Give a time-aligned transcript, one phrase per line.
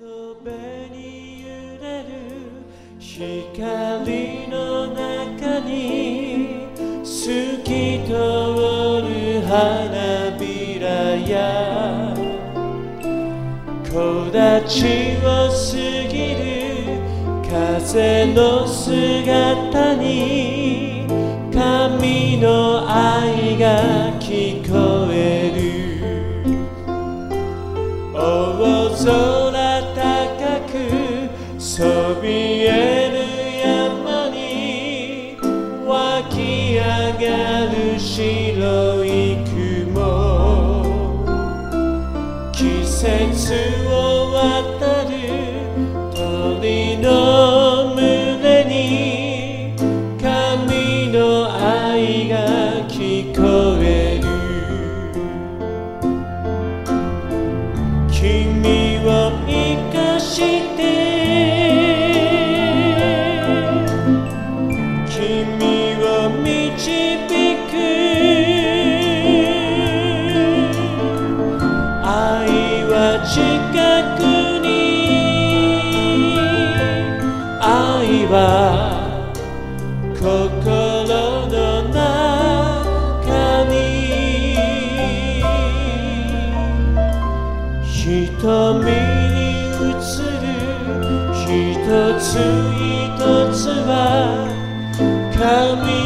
[0.00, 0.06] 壁
[0.92, 1.48] に揺
[1.82, 2.06] れる
[3.00, 6.68] 光の中に
[7.02, 7.10] 透
[7.64, 8.12] き通
[9.02, 12.14] る花びらや
[13.82, 15.66] 木立を過
[16.08, 16.46] ぎる
[17.50, 21.08] 風の姿に
[21.52, 25.58] 神の愛が聞こえる。
[28.14, 29.37] 大空
[31.78, 31.84] そ
[32.20, 33.22] びえる
[33.62, 35.36] 山に
[35.86, 36.82] 湧き上
[37.14, 39.94] がる白い雲。
[42.52, 43.54] 季節
[43.86, 43.94] を
[44.34, 45.12] 渡る
[46.12, 49.76] 鳥の胸に
[50.20, 52.34] 神の愛が
[52.88, 54.26] 聞こえる。
[58.10, 59.48] 君を生
[59.96, 60.34] かし
[60.76, 61.07] て
[73.24, 73.42] 近
[74.16, 74.20] く
[74.62, 74.68] に
[77.60, 78.34] 愛は
[80.14, 81.48] 心の
[81.88, 81.96] 中
[83.70, 83.74] に
[87.84, 89.92] 瞳に映
[90.32, 90.46] る
[91.34, 91.44] 一
[92.20, 92.22] つ
[92.84, 93.18] 一
[93.52, 93.92] つは
[95.34, 95.97] 神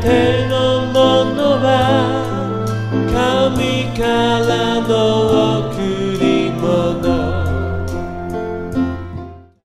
[0.00, 0.57] te